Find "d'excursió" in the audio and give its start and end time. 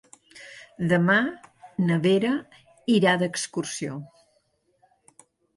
3.25-4.03